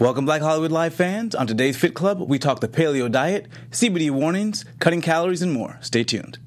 [0.00, 1.34] Welcome, Black Hollywood Live fans.
[1.34, 5.76] On today's Fit Club, we talk the paleo diet, CBD warnings, cutting calories, and more.
[5.82, 6.38] Stay tuned.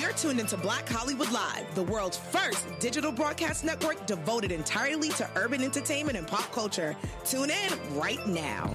[0.00, 5.30] You're tuned into Black Hollywood Live, the world's first digital broadcast network devoted entirely to
[5.36, 6.96] urban entertainment and pop culture.
[7.24, 8.74] Tune in right now.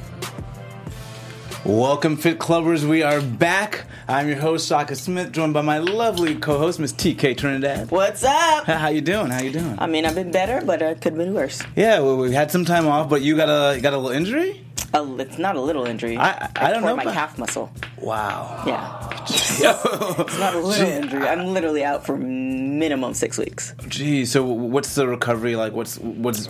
[1.67, 2.87] Welcome, Fit Clubbers.
[2.87, 3.83] We are back.
[4.07, 7.91] I'm your host, Shaka Smith, joined by my lovely co-host, Miss TK Trinidad.
[7.91, 8.65] What's up?
[8.65, 9.27] How you doing?
[9.31, 9.75] How you doing?
[9.77, 11.61] I mean, I've been better, but it could have been worse.
[11.75, 14.11] Yeah, well, we had some time off, but you got a you got a little
[14.17, 14.63] injury.
[14.93, 16.17] A, it's not a little injury.
[16.17, 17.69] I- I don't tore know my about- calf muscle.
[17.99, 18.63] Wow.
[18.65, 21.27] Yeah, it's not a little injury.
[21.27, 23.73] I'm literally out for minimum six weeks.
[23.89, 25.73] Gee, so what's the recovery like?
[25.73, 26.47] What's what's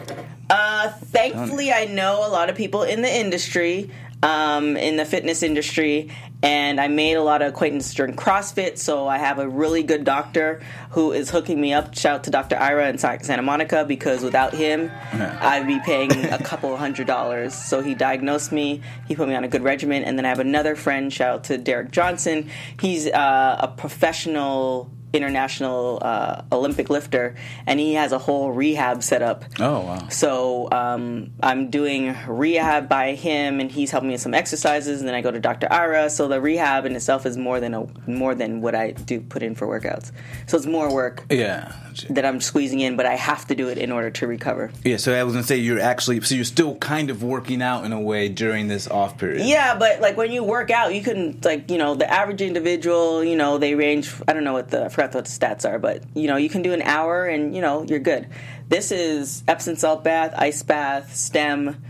[0.51, 3.89] Uh, thankfully, I know a lot of people in the industry,
[4.23, 8.77] um, in the fitness industry, and I made a lot of acquaintances during CrossFit.
[8.77, 11.95] So I have a really good doctor who is hooking me up.
[11.95, 12.57] Shout out to Dr.
[12.57, 17.53] Ira in Santa Monica because without him, I'd be paying a couple hundred dollars.
[17.53, 18.81] So he diagnosed me.
[19.07, 21.11] He put me on a good regimen, and then I have another friend.
[21.11, 22.49] Shout out to Derek Johnson.
[22.79, 29.21] He's uh, a professional international uh, Olympic lifter, and he has a whole rehab set
[29.21, 29.45] up.
[29.59, 30.07] Oh, wow.
[30.09, 34.99] So um, I'm doing rehab by him, and he's helping me with some exercises.
[34.99, 35.71] And then I go to Dr.
[35.71, 36.09] Ira.
[36.09, 39.43] So the rehab in itself is more than a more than what I do put
[39.43, 40.11] in for workouts.
[40.47, 41.73] So it's more work yeah?
[42.09, 44.71] that I'm squeezing in, but I have to do it in order to recover.
[44.83, 47.85] Yeah, so I was gonna say you're actually so you're still kind of working out
[47.85, 49.45] in a way during this off period.
[49.45, 53.23] Yeah, but like when you work out, you can like you know the average individual,
[53.23, 54.13] you know they range.
[54.27, 56.63] I don't know what the forgot what the stats are, but you know you can
[56.63, 58.27] do an hour and you know you're good.
[58.67, 61.83] This is Epsom salt bath, ice bath, stem,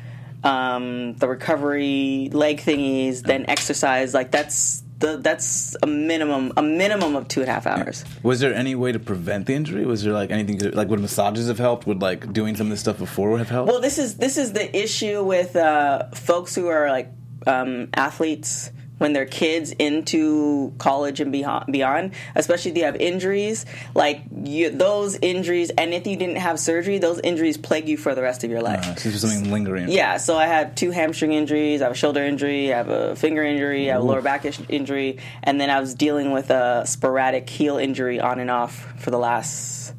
[0.44, 4.14] um, the recovery leg thingies, then exercise.
[4.14, 8.04] Like that's the that's a minimum a minimum of two and a half hours.
[8.24, 9.86] Was there any way to prevent the injury?
[9.86, 11.88] Was there like anything to, like would massages have helped?
[11.88, 13.72] Would like doing some of this stuff before have helped?
[13.72, 17.10] Well, this is this is the issue with uh, folks who are like
[17.46, 23.66] um, athletes when they're kids into college and beyond, especially if you have injuries.
[23.94, 28.16] Like you, those injuries, and if you didn't have surgery, those injuries plague you for
[28.16, 28.86] the rest of your life.
[28.86, 29.90] Uh, so something lingering.
[29.90, 33.16] Yeah, so I had two hamstring injuries, I have a shoulder injury, I have a
[33.16, 36.84] finger injury, I have a lower back injury, and then I was dealing with a
[36.86, 39.94] sporadic heel injury on and off for the last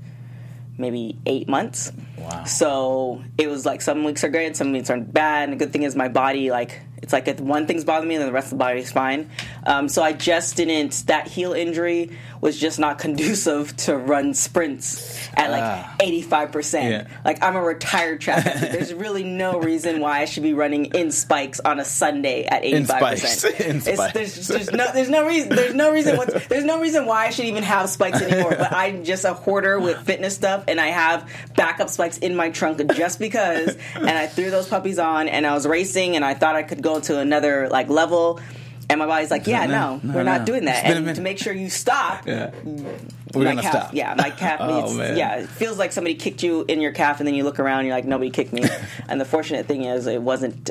[0.77, 1.93] maybe eight months.
[2.17, 2.45] Wow.
[2.45, 5.49] So it was like some weeks are great, some weeks are bad.
[5.49, 8.17] And the good thing is my body, like, it's like if one thing's bothering me,
[8.17, 9.31] then the rest of the body is fine.
[9.65, 11.07] Um, so I just didn't.
[11.07, 15.97] That heel injury was just not conducive to run sprints at like Ah.
[16.01, 17.09] eighty five percent.
[17.25, 18.73] Like I'm a retired track athlete.
[18.73, 22.65] There's really no reason why I should be running in spikes on a Sunday at
[22.65, 23.85] eighty five percent.
[23.85, 27.31] There's, there's no there's no reason there's no reason what's, there's no reason why I
[27.31, 28.51] should even have spikes anymore.
[28.59, 32.51] But I'm just a hoarder with fitness stuff, and I have backup spikes in my
[32.51, 33.77] trunk just because.
[33.97, 36.83] And I threw those puppies on, and I was racing, and I thought I could
[36.83, 38.41] go to another like level.
[38.91, 40.37] And my body's like, yeah, No, no, no, we're no.
[40.39, 40.85] not doing that.
[40.85, 42.51] It's been a And to make sure you stop, Yeah.
[43.35, 43.95] We're my gonna calf, stop.
[43.95, 44.61] Yeah, my calf.
[44.63, 44.97] Oh.
[45.15, 47.81] Yeah, it feels like somebody kicked you in your calf, and then you look around,
[47.81, 48.63] and you're like, nobody kicked me.
[49.09, 50.71] and the fortunate thing is, it wasn't.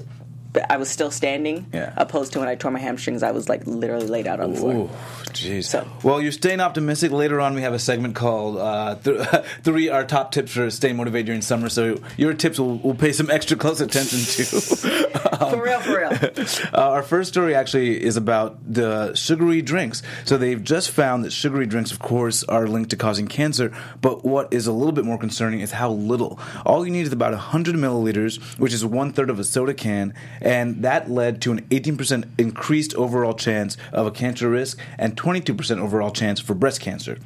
[0.69, 1.93] I was still standing, Yeah.
[1.97, 4.59] opposed to when I tore my hamstrings, I was like literally laid out on the
[4.59, 4.73] floor.
[4.73, 4.89] Ooh,
[5.33, 5.65] jeez.
[5.65, 7.11] So- well, you're staying optimistic.
[7.11, 9.19] Later on, we have a segment called uh, th-
[9.63, 11.69] Three Our Top Tips for Staying Motivated During Summer.
[11.69, 15.07] So your tips will we'll pay some extra close attention to.
[15.37, 16.09] For real, for real.
[16.73, 20.01] Uh, our first story actually is about the sugary drinks.
[20.25, 23.71] So they've just found that sugary drinks, of course, are linked to causing cancer.
[24.01, 26.39] But what is a little bit more concerning is how little.
[26.65, 30.13] All you need is about 100 milliliters, which is one third of a soda can,
[30.41, 35.79] and that led to an 18% increased overall chance of a cancer risk and 22%
[35.79, 37.17] overall chance for breast cancer.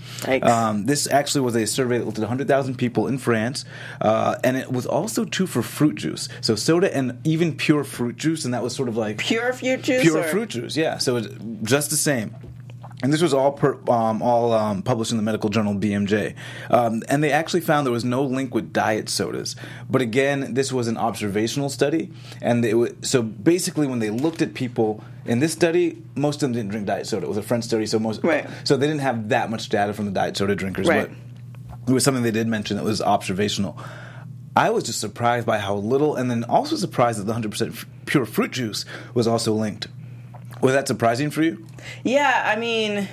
[0.44, 3.66] Um, this actually was a survey that looked at 100,000 people in France,
[4.02, 6.30] uh, and it was also true for fruit juice.
[6.42, 9.82] So soda and even pure fruit juice, and that was sort of like Pure fruit
[9.84, 10.02] juice.
[10.02, 10.76] pure or- fruit juice.
[10.78, 11.28] Yeah, so it's
[11.64, 12.36] just the same.
[13.04, 16.36] And this was all per, um, all um, published in the medical journal BMJ,
[16.70, 19.56] um, and they actually found there was no link with diet sodas.
[19.90, 22.12] But again, this was an observational study,
[22.44, 26.42] and they, wa- so basically, when they looked at people in this study, most of
[26.42, 27.26] them didn't drink diet soda.
[27.26, 28.48] It was a French study, so most Right.
[28.64, 30.88] so they didn't have that much data from the diet soda drinkers.
[30.88, 31.10] Right.
[31.86, 33.80] But it was something they did mention that was observational.
[34.56, 37.86] I was just surprised by how little, and then also surprised that the 100% f-
[38.06, 38.86] pure fruit juice
[39.16, 39.88] was also linked.
[40.62, 41.66] Was that surprising for you?
[42.04, 43.08] Yeah, I mean,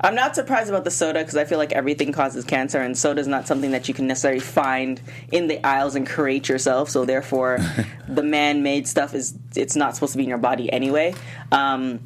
[0.00, 3.20] I'm not surprised about the soda because I feel like everything causes cancer, and soda
[3.20, 5.00] is not something that you can necessarily find
[5.32, 6.90] in the aisles and create yourself.
[6.90, 7.58] So therefore,
[8.08, 11.14] the man-made stuff is it's not supposed to be in your body anyway.
[11.52, 12.00] Um,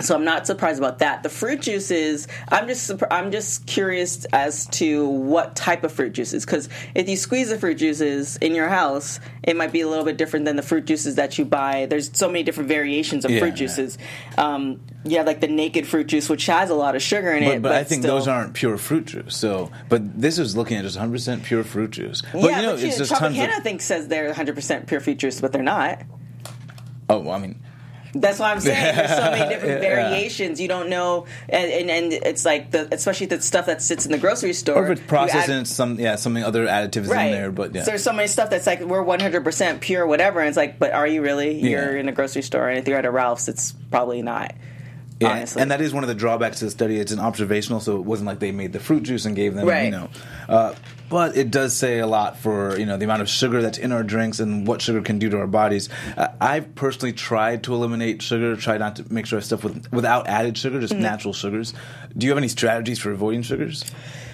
[0.00, 1.22] So I'm not surprised about that.
[1.22, 6.44] The fruit juices, I'm just I'm just curious as to what type of fruit juices
[6.44, 10.04] because if you squeeze the fruit juices in your house, it might be a little
[10.04, 11.86] bit different than the fruit juices that you buy.
[11.86, 13.54] There's so many different variations of Yeah, fruit yeah.
[13.56, 13.98] juices.
[14.38, 17.44] Um, you have like the naked fruit juice, which has a lot of sugar in
[17.44, 17.62] But, it.
[17.62, 19.36] but I think still- those aren't pure fruit juice.
[19.36, 22.22] So, but this is looking at just 100 percent pure fruit juice.
[22.32, 23.62] But yeah, you know, but it's you, just tons of.
[23.62, 26.02] thinks says they're 100 percent pure fruit juice, but they're not.
[27.08, 27.58] Oh, well, I mean,
[28.14, 28.96] That's what I'm saying.
[28.96, 29.94] There's so many different Yeah.
[30.10, 30.60] variations.
[30.60, 34.12] You don't know, and, and, and it's like the especially the stuff that sits in
[34.12, 34.76] the grocery store.
[34.76, 37.26] or if it's you processed add- and it's some yeah something other additives right.
[37.26, 37.50] in there.
[37.52, 40.40] But yeah, So there's so many stuff that's like we're 100 percent pure, whatever.
[40.40, 41.60] And it's like, but are you really?
[41.60, 44.54] You're in a grocery store, and if you're at a Ralph's, it's probably not.
[45.20, 45.60] Yeah, honestly.
[45.60, 46.98] and that is one of the drawbacks to the study.
[46.98, 49.66] It's an observational, so it wasn't like they made the fruit juice and gave them,
[49.66, 49.90] you Right.
[49.90, 50.08] know.
[50.48, 50.74] Uh,
[51.10, 53.92] but it does say a lot for you know the amount of sugar that's in
[53.92, 55.90] our drinks and what sugar can do to our bodies.
[56.16, 59.92] Uh, I've personally tried to eliminate sugar, try not to make sure I stuff with
[59.92, 61.02] without added sugar, just Mm-hmm.
[61.02, 61.74] natural sugars.
[62.16, 63.84] Do you have any strategies for avoiding sugars?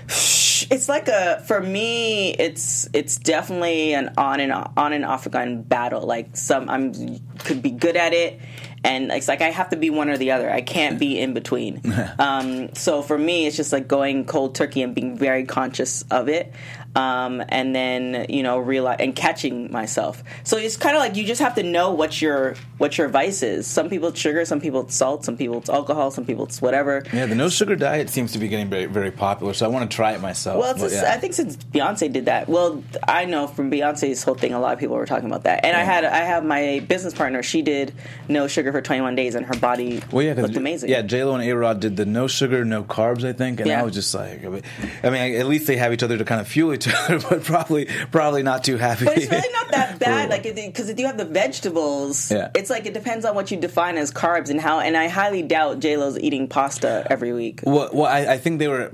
[0.08, 5.62] it's like a for me it's it's definitely an on and on and off again
[5.62, 8.38] battle like some i'm could be good at it
[8.84, 10.50] and it's like i have to be one or the other.
[10.50, 11.82] I can't be in between.
[12.18, 16.28] Um, so for me it's just like going cold turkey and being very conscious of
[16.28, 16.52] it
[16.96, 21.24] um, and then you know realize and catching myself so it's kind of like you
[21.24, 24.60] just have to know what your what your vice is some people it's sugar some
[24.60, 27.76] people it's salt some people it's alcohol some people it's whatever Yeah, the no sugar
[27.76, 30.58] diet seems to be getting very, very popular, so I want to try it myself.
[30.58, 31.12] Well, but yeah.
[31.12, 32.48] I think since Beyonce did that.
[32.48, 35.64] Well, I know from Beyonce's whole thing, a lot of people were talking about that.
[35.64, 37.42] And I had I have my business partner.
[37.42, 37.92] She did
[38.28, 40.90] no sugar for 21 days, and her body Well, yeah, looked amazing.
[40.90, 43.24] Yeah, J Lo and A Rod did the no sugar, no carbs.
[43.24, 43.80] I think, and Yeah.
[43.80, 44.62] I was just like, I mean,
[45.02, 47.44] I mean, at least they have each other to kind of fuel each other, but
[47.44, 49.04] probably, probably not too happy.
[49.04, 52.50] But it's really not that bad, like because if you have the vegetables, Yeah.
[52.54, 54.80] it's like it depends on what you define as carbs and how.
[54.80, 57.60] And I highly doubt J Lo's eating pasta every week.
[57.64, 58.90] Well, well I, I think they were.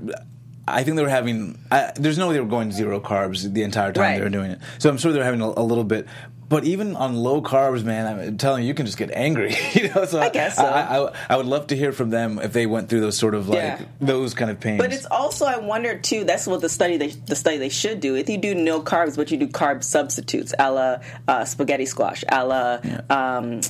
[0.65, 1.59] I think they were having.
[1.71, 4.17] I, there's no way they were going zero carbs the entire time Right.
[4.17, 4.59] they were doing it.
[4.77, 6.07] So I'm sure they're having a, a little bit.
[6.53, 9.55] But even on low carbs, man, I'm telling you, you can just get angry.
[9.73, 10.63] you know, so I guess so.
[10.63, 13.33] I, I, I would love to hear from them if they went through those sort
[13.33, 13.81] of like Yeah.
[13.99, 14.79] those kind of pains.
[14.79, 16.25] But it's also I wonder too.
[16.25, 18.13] That's what the study they the study they should do.
[18.15, 20.97] If you do no carbs, but you do carb substitutes, a la
[21.27, 22.77] uh, spaghetti squash, a la
[23.09, 23.61] um,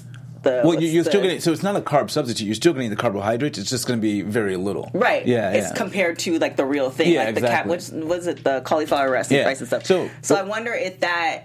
[0.41, 1.39] the well, you, you're the- still getting.
[1.39, 2.45] So it's not a carb substitute.
[2.47, 3.57] You're still getting the carbohydrates.
[3.57, 4.91] It's just going to be very little.
[4.93, 5.25] Right.
[5.25, 5.51] Yeah.
[5.51, 5.73] It's yeah.
[5.75, 7.65] compared to like the real thing, Yeah, like the cat.
[7.65, 7.99] exactly.
[8.01, 8.43] Which was it?
[8.43, 9.45] The cauliflower rice and Yeah.
[9.45, 9.85] rice and stuff.
[9.85, 11.43] So- so I wonder if that.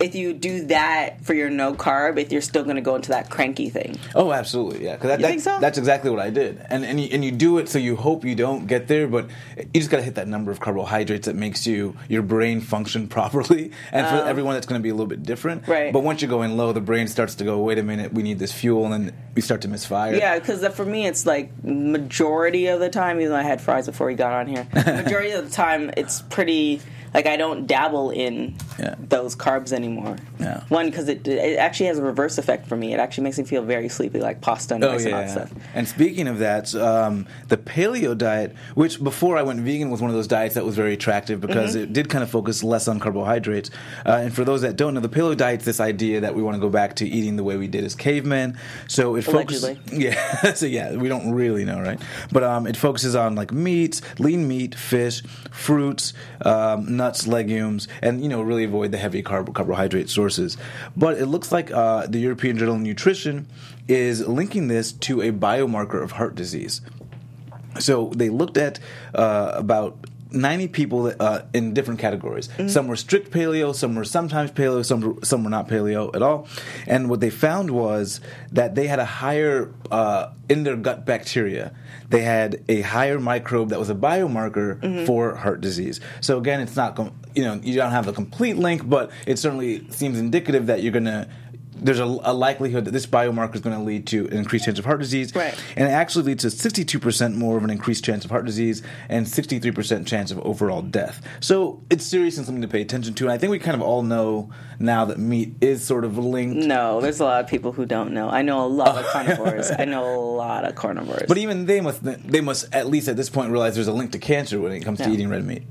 [0.00, 3.10] If you do that for your no carb, if you're still going to go into
[3.10, 4.94] that cranky thing, Oh, absolutely, yeah.
[4.94, 5.58] Because that, You that- think so?
[5.60, 8.24] that's exactly what I did, and and you, and you do it so you hope
[8.24, 11.36] you don't get there, but you just got to hit that number of carbohydrates that
[11.36, 13.70] makes you your brain function properly.
[13.92, 14.26] And for oh.
[14.26, 15.64] everyone, that's going to be a little bit different.
[15.66, 15.72] Oh.
[15.72, 15.92] Right.
[15.92, 18.38] But once you're going low, the brain starts to go, wait a minute, we need
[18.38, 20.14] this fuel, and then we start to misfire.
[20.14, 23.20] yeah, because for me, it's like majority of the time.
[23.20, 26.22] Even though I had fries before we got on here, majority of the time, it's
[26.22, 26.80] pretty.
[27.14, 28.96] Like I don't dabble in Yeah.
[29.08, 30.16] those carbs anymore.
[30.40, 30.64] Yeah.
[30.68, 32.92] One because it it actually has a reverse effect for me.
[32.92, 35.20] It actually makes me feel very sleepy, like pasta and Oh rice and yeah.
[35.22, 35.52] that stuff.
[35.74, 40.10] And speaking of that, um, the paleo diet, which before I went vegan was one
[40.10, 41.84] of those diets that was very attractive because Mm-hmm.
[41.84, 43.70] it did kind of focus less on carbohydrates.
[44.04, 46.54] Uh, and for those that don't know, the paleo diet's this idea that we want
[46.56, 48.58] to go back to eating the way we did as cavemen.
[48.88, 50.52] So it focuses, yeah.
[50.54, 52.00] so yeah, we don't really know, right?
[52.32, 55.22] But um, it focuses on like meats, lean meat, fish,
[55.52, 56.12] fruits,
[56.44, 60.56] um, nuts, legumes, and you know really avoid the heavy carb- carbohydrate sources.
[60.96, 63.46] But it looks like uh, the European Journal of Nutrition
[63.88, 66.80] is linking this to a biomarker of heart disease.
[67.78, 68.78] So they looked at
[69.14, 69.98] uh, about
[70.34, 72.48] 90 people uh, in different categories.
[72.66, 76.22] Some were strict paleo, some were sometimes paleo, some were, some were not paleo at
[76.22, 76.48] all.
[76.86, 78.20] And what they found was
[78.52, 81.72] that they had a higher, uh, in their gut bacteria,
[82.08, 86.00] they had a higher microbe that was a biomarker for heart disease.
[86.20, 89.38] So again, it's not, com- you know, you don't have a complete link, but it
[89.38, 91.28] certainly seems indicative that you're going to.
[91.76, 94.78] There's a, a likelihood that this biomarker is going to lead to an increased chance
[94.78, 95.54] of heart disease, Right.
[95.76, 99.26] and it actually leads to 62% more of an increased chance of heart disease and
[99.26, 101.20] 63% chance of overall death.
[101.40, 103.24] So it's serious and something to pay attention to.
[103.24, 106.56] And I think we kind of all know now that meat is sort of linked.
[106.64, 108.28] No, there's a lot of people who don't know.
[108.28, 109.70] I know a lot of carnivores.
[109.78, 111.24] I know a lot of carnivores.
[111.28, 114.12] But even they must they must at least at this point realize there's a link
[114.12, 115.62] to cancer when it comes to eating red meat.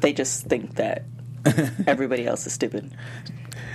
[0.00, 1.04] they just think that
[1.86, 2.92] Everybody else is stupid.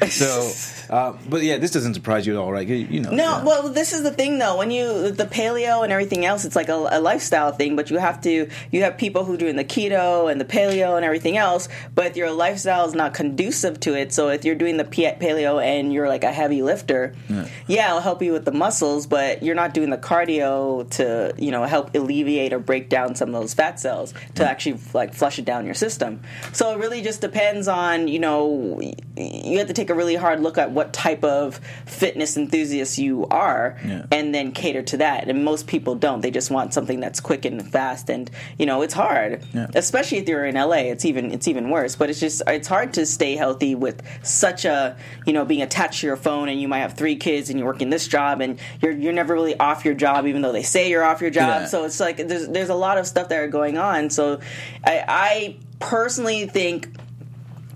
[0.09, 0.51] So,
[0.89, 2.67] uh, but yeah, this doesn't surprise you at all, right?
[2.67, 3.11] You, know.
[3.11, 3.43] No, yeah.
[3.43, 4.57] well, this is the thing though.
[4.57, 7.75] When you the paleo and everything else, it's like a, a, lifestyle thing.
[7.75, 10.95] But you have to you have people who are doing the keto and the paleo
[10.95, 11.69] and everything else.
[11.93, 14.11] But your lifestyle is not conducive to it.
[14.11, 17.47] So if you're doing the paleo and you're like a heavy lifter, yeah.
[17.67, 19.05] yeah, it'll help you with the muscles.
[19.05, 23.29] But you're not doing the cardio to you know help alleviate or break down some
[23.29, 26.21] of those fat cells to actually like flush it down your system.
[26.53, 28.81] So it really just depends on you know
[29.17, 33.27] you have to take a really hard look at what type of fitness enthusiast you
[33.27, 34.05] are yeah.
[34.11, 35.27] and then cater to that.
[35.27, 36.21] And most people don't.
[36.21, 39.43] They just want something that's quick and fast and you know, it's hard.
[39.53, 39.67] Yeah.
[39.75, 41.95] Especially if you're in LA, it's even it's even worse.
[41.95, 46.01] But it's just it's hard to stay healthy with such a, you know, being attached
[46.01, 48.59] to your phone and you might have three kids and you're working this job and
[48.81, 51.61] you're you're never really off your job even though they say you're off your job.
[51.61, 51.65] Yeah.
[51.65, 54.09] So it's like there's there's a lot of stuff that are going on.
[54.09, 54.39] So
[54.83, 56.95] I, I personally think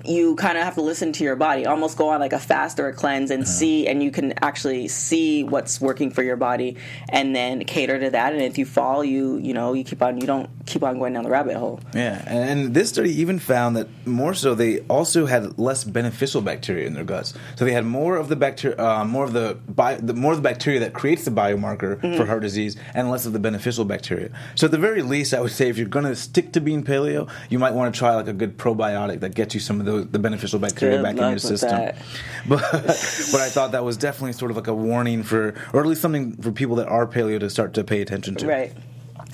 [0.08, 2.80] you kind of have to listen to your body almost go on like a fast
[2.80, 3.52] or a cleanse and uh-huh.
[3.52, 6.78] see and you can actually see what's working for your body
[7.10, 10.20] and then cater to that and if you fall you you know you keep on
[10.20, 13.76] you don't keep on going down the rabbit hole yeah and this study even found
[13.76, 17.86] that more so they also had less beneficial bacteria in their guts so they had
[17.86, 20.94] more of the bacteria uh, more of the, bio, the more of the bacteria that
[20.94, 22.18] creates the biomarker mm-hmm.
[22.18, 25.40] for heart disease and less of the beneficial bacteria so at the very least i
[25.40, 28.16] would say if you're going to stick to being paleo you might want to try
[28.16, 31.18] like a good probiotic that gets you some of those the, beneficial bacteria Good back
[31.18, 31.92] in your system.
[32.48, 35.88] But but I thought that was definitely sort of like a warning for, or at
[35.88, 38.48] least something for people that are paleo to start to pay attention to.
[38.48, 38.74] Right.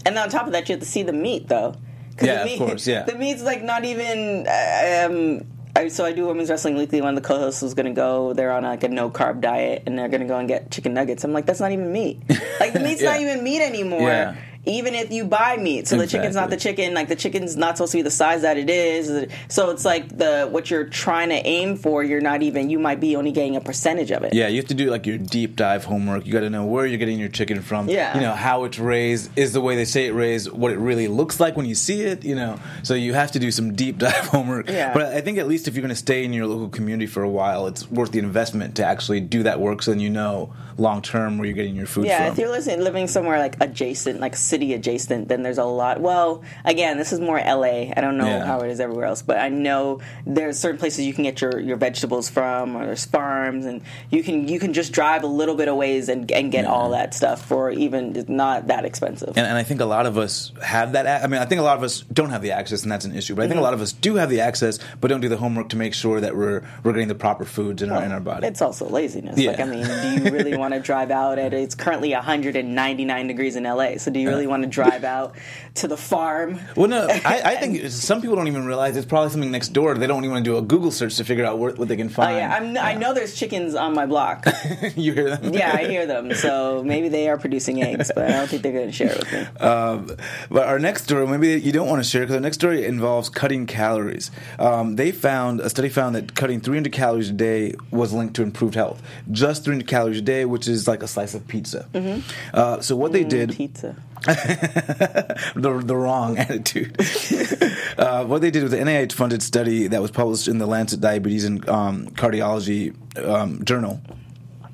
[0.06, 1.76] And on top of that, you have to see the meat though.
[2.22, 2.88] Yeah, meat, of course.
[2.88, 4.48] Yeah, the meat's like not even.
[4.48, 7.02] Um, I, so I do women's wrestling weekly.
[7.02, 8.34] One of the co-hosts was going to go.
[8.34, 10.94] They're on like a no carb diet, and they're going to go and get chicken
[10.94, 11.24] nuggets.
[11.24, 12.22] I'm like, that's not even meat.
[12.60, 13.12] Like the meat's yeah.
[13.12, 14.08] not even meat anymore.
[14.08, 15.88] Yeah even if you buy meat.
[15.88, 16.06] So exactly.
[16.06, 16.94] the chicken's not the chicken.
[16.94, 19.32] Like the chicken's not supposed to be the size that it is.
[19.48, 22.04] So it's like the what you're trying to aim for.
[22.04, 22.70] You're not even.
[22.70, 24.34] You might be only getting a percentage of it.
[24.34, 26.26] Yeah, you have to do like your deep dive homework.
[26.26, 27.90] You got to know where you're getting your chicken from.
[27.90, 29.32] Yeah, you know how it's raised.
[29.38, 32.02] Is the way they say it raised what it really looks like when you see
[32.02, 32.24] it.
[32.24, 34.70] You know, so you have to do some deep dive homework.
[34.70, 34.94] Yeah.
[34.94, 37.24] But I think at least if you're going to stay in your local community for
[37.24, 39.82] a while, it's worth the investment to actually do that work.
[39.82, 42.34] So then you know long term where you're getting your food yeah, from.
[42.34, 46.02] if you're living, living somewhere like adjacent, like city adjacent, then there's a lot.
[46.02, 47.90] Well, again, this is more LA.
[47.96, 48.46] I don't know yeah.
[48.46, 51.60] how it is everywhere else, but I know there's certain places you can get your,
[51.60, 55.56] your vegetables from, or there's farms, and you can you can just drive a little
[55.56, 56.72] bit of ways and, and get yeah.
[56.72, 59.30] all that stuff for even not that expensive.
[59.30, 61.24] And, and, I think a lot of us have that.
[61.24, 63.16] I mean, I think a lot of us don't have the access, and that's an
[63.16, 63.36] issue.
[63.36, 63.62] But I think mm-hmm.
[63.62, 65.94] a lot of us do have the access, but don't do the homework to make
[65.94, 68.48] sure that we're we're getting the proper foods in well, our in our body.
[68.48, 69.40] It's also laziness.
[69.40, 69.52] Yeah.
[69.52, 73.56] Like, I mean, do you really want to drive out at it's currently 199 degrees
[73.56, 73.98] in LA.
[73.98, 75.36] So do you really want to drive out
[75.76, 76.60] to the farm?
[76.76, 79.96] Well, no, I, I, think some people don't even realize it's probably something next door.
[79.96, 81.98] They don't even want to do a Google search to figure out what, what they
[81.98, 82.36] can find.
[82.36, 82.86] Oh yeah, I'm, yeah.
[82.86, 84.46] I know there's chickens on my block.
[84.96, 85.54] you hear them?
[85.54, 86.34] Yeah, I hear them.
[86.34, 89.20] So maybe they are producing eggs, but I don't think they're going to share it
[89.20, 89.48] with me.
[89.62, 90.16] Um,
[90.50, 93.30] but our next story, maybe you don't want to share because our next story involves
[93.30, 94.32] cutting calories.
[94.60, 98.44] Um, they found a study found that cutting 300 calories a day was linked to
[98.44, 99.02] improved health.
[99.32, 101.88] Just 300 calories a day, which is like a slice of pizza.
[101.94, 102.22] Mm-hmm.
[102.54, 103.96] Uh, so what they mm, did pizza.
[104.22, 106.96] The, the wrong attitude.
[107.98, 111.02] uh, what they did was an NIH funded study that was published in the Lancet
[111.02, 114.02] Diabetes and um, Cardiology um, journal.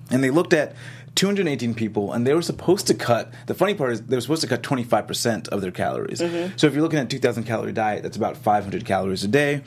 [0.09, 0.75] And they looked at
[1.15, 3.33] 218 people, and they were supposed to cut.
[3.47, 6.21] The funny part is they were supposed to cut 25% of their calories.
[6.21, 6.57] Mm-hmm.
[6.57, 9.63] So if you're looking at 2,000 calorie diet, that's about 500 calories a day.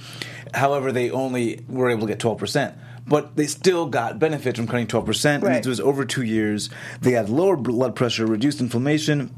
[0.54, 4.86] However, they only were able to get 12% but they still got benefit from cutting
[4.86, 5.42] 12%.
[5.42, 5.56] Right.
[5.56, 6.70] And it was over two years.
[7.00, 9.34] They had lower blood pressure, reduced inflammation,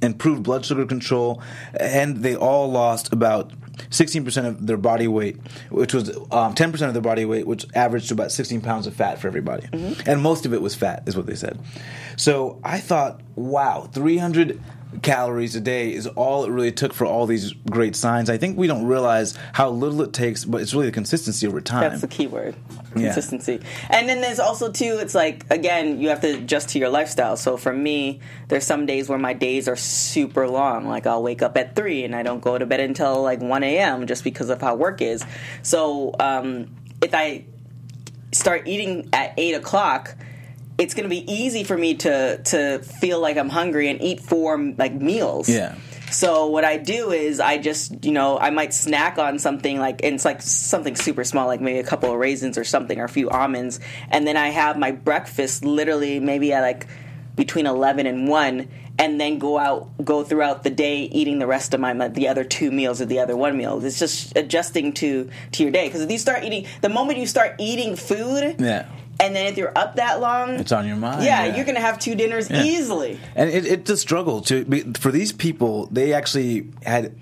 [0.00, 1.42] improved blood sugar control,
[1.78, 3.52] and they all lost about
[3.90, 5.38] 16% of their body weight,
[5.70, 8.94] which was um, 10% of their body weight, which averaged to about 16 pounds of
[8.94, 9.66] fat for everybody.
[9.68, 10.08] Mm-hmm.
[10.08, 11.58] And most of it was fat, is what they said.
[12.16, 14.60] So I thought, wow, 300
[15.00, 18.28] calories a day is all it really took for all these great signs.
[18.28, 21.60] I think we don't realize how little it takes, but it's really the consistency over
[21.60, 21.82] time.
[21.82, 22.54] That's the key word.
[22.92, 23.60] Consistency.
[23.62, 23.98] Yeah.
[23.98, 27.36] And then there's also too, it's like again, you have to adjust to your lifestyle.
[27.36, 30.86] So for me, there's some days where my days are super long.
[30.86, 33.62] Like I'll wake up at three and I don't go to bed until like one
[33.62, 35.24] AM just because of how work is.
[35.62, 37.46] So um, if I
[38.32, 40.16] start eating at eight o'clock
[40.82, 44.20] it's going to be easy for me to to feel like I'm hungry and eat
[44.20, 45.48] four like meals.
[45.48, 45.76] Yeah.
[46.10, 50.04] So what I do is I just you know I might snack on something like
[50.04, 53.04] and it's like something super small like maybe a couple of raisins or something or
[53.04, 56.86] a few almonds and then I have my breakfast literally maybe at like
[57.34, 61.72] between 11 and 1 and then go out go throughout the day eating the rest
[61.72, 65.30] of my the other two meals or the other one meal it's just adjusting to
[65.52, 68.86] to your day because if you start eating the moment you start eating food Yeah.
[69.20, 71.24] And then if you're up that long It's on your mind.
[71.24, 72.64] yeah, you're gonna have two dinners Yeah.
[72.64, 75.86] easily And it, it's a struggle to be, for these people.
[75.92, 77.14] They actually had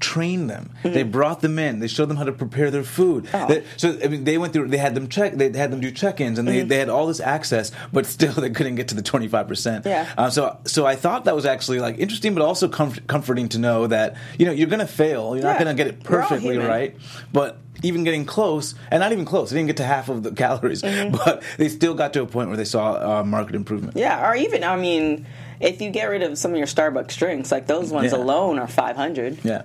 [0.00, 0.70] trained them.
[0.84, 1.80] They brought them in.
[1.80, 3.24] They showed them how to prepare their food.
[3.24, 3.36] Mm-hmm.
[3.36, 3.48] Oh.
[3.48, 4.68] They- so I mean, they went through.
[4.68, 5.34] They had them check.
[5.34, 6.68] They had them do check-ins, and they, Mm-hmm.
[6.68, 9.86] they had all this access, but still they couldn't get to the twenty five percent.
[9.86, 10.08] Yeah.
[10.16, 13.58] Uh, so so I thought that was actually like interesting, but also comf- comforting to
[13.58, 15.34] know that you know you're going to fail.
[15.34, 16.94] You're not going to get it perfectly right,
[17.32, 17.58] but.
[17.82, 20.82] Even getting close, and not even close, they didn't get to half of the calories,
[20.82, 21.16] Mm-hmm.
[21.16, 23.96] but they still got to a point where they saw uh, market improvement.
[23.96, 25.26] yeah or even i mean
[25.60, 28.18] if you get rid of some of your starbucks drinks like those ones Yeah.
[28.18, 29.62] alone are 500 Yeah.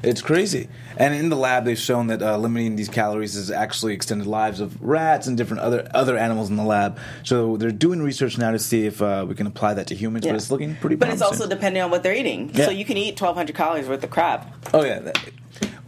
[0.00, 0.68] It's crazy.
[0.96, 4.60] And in the lab, they've shown that uh, limiting these calories has actually extended lives
[4.60, 7.00] of rats and different other other animals in the lab.
[7.24, 10.24] So they're doing research now to see if uh, we can apply that to humans,
[10.24, 10.32] Yeah.
[10.32, 12.66] but it's looking pretty but it's also depending on what they're eating Yeah.
[12.66, 15.18] so you can eat 1200 calories worth of crap Oh yeah, that,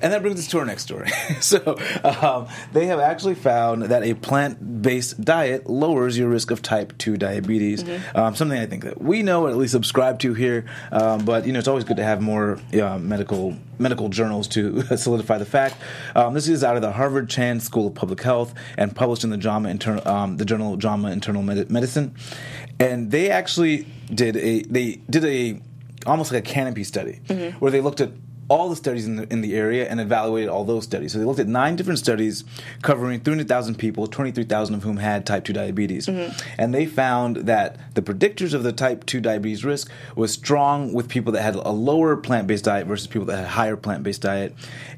[0.02, 1.08] and that brings us to our next story.
[1.40, 6.96] so um, they have actually found that a plant-based diet lowers your risk of type
[6.98, 7.84] two diabetes.
[7.84, 8.16] Mm-hmm.
[8.16, 10.64] Um, something I think that we know, or at least subscribe to here.
[10.90, 14.82] Um, but you know, it's always good to have more uh, medical medical journals to
[14.96, 15.76] solidify the fact.
[16.14, 19.30] Um, this is out of the Harvard Chan School of Public Health and published in
[19.30, 22.14] the JAMA Internal, um, the journal JAMA Internal Medi- Medicine,
[22.78, 25.60] and they actually did a they did a
[26.06, 27.20] almost like a canopy study
[27.58, 28.10] where they looked at
[28.50, 31.12] all the studies in the, in the area and evaluated all those studies.
[31.12, 32.42] So they looked at nine different studies
[32.82, 36.08] covering 300,000 people, 23,000 of whom had type 2 diabetes.
[36.08, 36.36] Mm-hmm.
[36.58, 41.08] And they found that the predictors of the type 2 diabetes risk was strong with
[41.08, 44.56] people that had a lower plant-based diet versus people that had a higher plant-based diet.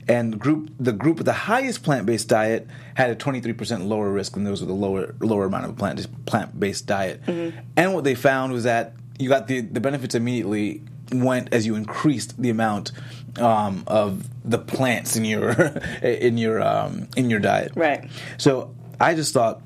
[0.09, 4.33] And the group the group with the highest plant-based diet had a 23% lower risk
[4.33, 7.23] than those with a lower lower amount of plant plant-based diet.
[7.27, 7.59] Mm-hmm.
[7.77, 10.81] And what they found was that you got the, the benefits immediately
[11.13, 12.93] went as you increased the amount
[13.39, 15.51] um, of the plants in your
[16.03, 17.73] in your um, in your diet.
[17.75, 18.09] Right.
[18.39, 19.63] So I just thought,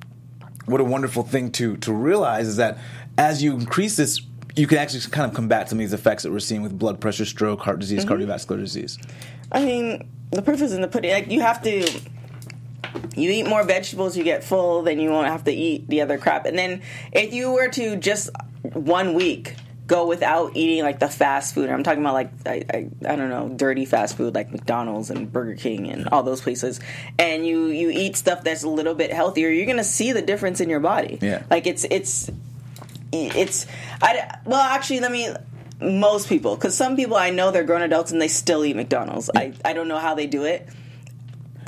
[0.66, 2.78] what a wonderful thing to to realize is that
[3.18, 4.20] as you increase this,
[4.54, 7.00] you can actually kind of combat some of these effects that we're seeing with blood
[7.00, 8.98] pressure, stroke, heart disease, cardiovascular disease.
[9.52, 11.12] I mean, the proof is in the pudding.
[11.12, 12.00] Like you have to.
[13.14, 16.16] You eat more vegetables, you get full, then you won't have to eat the other
[16.16, 16.46] crap.
[16.46, 16.82] And then
[17.12, 18.30] if you were to just
[18.62, 19.54] one week
[19.86, 23.28] go without eating like the fast food, I'm talking about like I, I, I don't
[23.28, 26.80] know dirty fast food like McDonald's and Burger King and all those places,
[27.18, 30.60] and you you eat stuff that's a little bit healthier, you're gonna see the difference
[30.60, 31.18] in your body.
[31.22, 31.42] Yeah.
[31.50, 32.30] like it's it's
[33.12, 33.66] it's
[34.02, 35.30] I well actually let me
[35.80, 39.30] most people because some people I know they're grown adults and they still eat McDonald's.
[39.34, 40.68] I I don't know how they do it.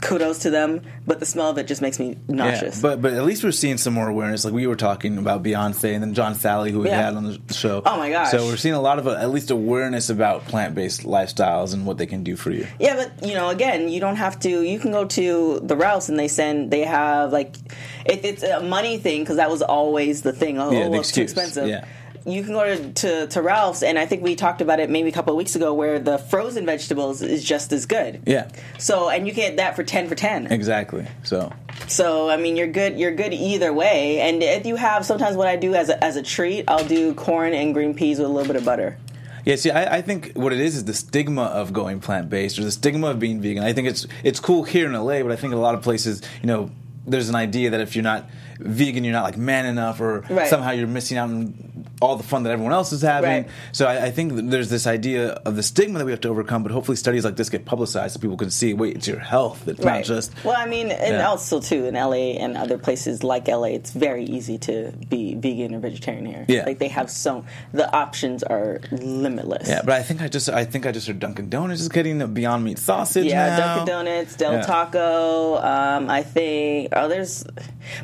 [0.00, 2.76] Kudos to them, but the smell of it just makes me nauseous.
[2.76, 4.44] Yeah, but but at least we're seeing some more awareness.
[4.44, 7.02] Like we were talking about Beyonce and then John Salley, who we Yeah.
[7.02, 7.82] had on the show.
[7.84, 8.30] Oh my gosh.
[8.30, 11.84] So we're seeing a lot of uh, at least awareness about plant based lifestyles and
[11.84, 12.66] what they can do for you.
[12.78, 14.62] yeah, but you know, again, you don't have to.
[14.62, 16.70] You can go to the Rouse and they send.
[16.70, 17.56] They have like,
[18.04, 20.58] if it's a money thing because that was always the thing.
[20.58, 21.66] Oh, Yeah, oh, it's too expensive.
[21.68, 21.84] Yeah.
[22.26, 25.08] You can go to, to to Ralph's, and I think we talked about it maybe
[25.08, 28.22] a couple of weeks ago, where the frozen vegetables is just as good.
[28.26, 30.46] Yeah, So, and you get that for ten for ten.
[30.52, 31.06] exactly.
[31.22, 31.52] So
[31.86, 32.98] So I mean, you're good.
[32.98, 34.20] You're good either way.
[34.20, 37.14] And if you have, sometimes what I do as a, as a treat, I'll do
[37.14, 38.98] corn and green peas with a little bit of butter.
[39.44, 42.58] Yeah, see, I, I think what it is is the stigma of going plant based
[42.58, 43.62] or the stigma of being vegan.
[43.64, 45.80] I think it's it's cool here in LA, but I think in a lot of
[45.82, 46.70] places, you know,
[47.06, 48.28] there's an idea that if you're not
[48.60, 50.48] vegan, you're not like man enough, or Right.
[50.48, 53.30] somehow you're missing out on all the fun that everyone else is having.
[53.44, 53.48] Right.
[53.72, 56.62] So I, I think there's this idea of the stigma that we have to overcome.
[56.62, 59.66] But hopefully, studies like this get publicized so people can see, wait, it's your health.
[59.66, 61.28] It's not just well, I mean, and Yeah.
[61.28, 65.74] also too in LA and other places like LA, it's very easy to be vegan
[65.74, 66.44] or vegetarian here.
[66.48, 66.64] Yeah.
[66.64, 69.68] like they have so the options are limitless.
[69.68, 69.82] yeah.
[69.84, 72.28] But I think I just I think I just heard Dunkin' Donuts is getting a
[72.28, 73.26] Beyond Meat sausage.
[73.26, 73.76] Yeah, now.
[73.76, 74.62] Dunkin' Donuts, Del Yeah.
[74.62, 75.56] Taco.
[75.58, 76.88] Um, I think.
[76.92, 77.44] Oh, there's,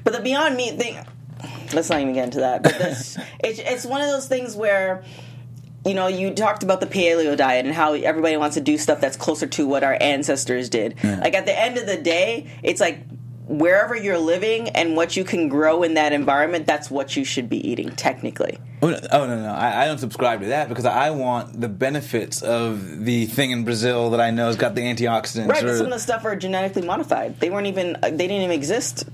[0.03, 0.99] but the Beyond Meat thing.
[1.73, 2.63] Let's not even get into that.
[2.63, 5.05] But this, it's it's one of those things where.
[5.87, 9.03] You know, you talked about the paleo diet and how everybody wants to do stuff
[9.03, 10.97] that's closer to what our ancestors did.
[11.05, 13.01] Like at the end of the day, it's like
[13.47, 17.49] wherever you're living and what you can grow in that environment, that's what you should
[17.49, 18.59] be eating, technically.
[18.83, 19.49] Oh no, oh, no, no!
[19.53, 23.65] I, I don't subscribe to that because I want the benefits of the thing in
[23.65, 25.49] Brazil that I know has got the antioxidants.
[25.49, 27.41] Right, but or- some of the stuff are genetically modified.
[27.41, 29.05] They weren't even, uh, they didn't even exist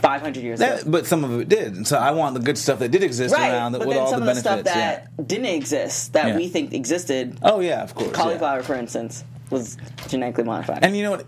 [0.00, 0.78] 500 years ago.
[0.86, 3.34] but some of it did, and so I want the good stuff that did exist
[3.34, 4.70] right, around that but with then all some the of the benefits.
[4.70, 5.24] stuff that yeah.
[5.24, 6.36] didn't exist that Yeah.
[6.36, 8.08] we think existed, Oh yeah, of course.
[8.10, 8.14] yeah.
[8.14, 9.76] cauliflower, for instance, was
[10.08, 10.84] genetically modified.
[10.84, 11.26] And you know what?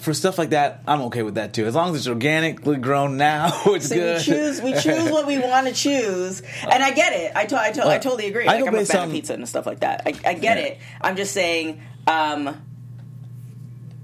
[0.00, 1.64] for stuff like that, I'm okay with that too.
[1.64, 4.18] As long as it's organically grown now, it's So good.
[4.18, 7.30] we choose we choose what we want to choose, and I get it.
[7.36, 8.48] I to, I, to, I totally agree.
[8.48, 10.02] I Like I'm a fan of pizza and stuff like that.
[10.06, 10.64] I, I get Yeah.
[10.64, 10.78] it.
[11.00, 11.80] I'm just saying.
[12.08, 12.60] Um,